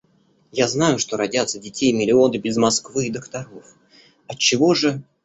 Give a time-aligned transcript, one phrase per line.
[0.51, 3.75] Я знаю, что родятся детей миллионы без Москвы и докторов...
[4.27, 5.03] отчего же...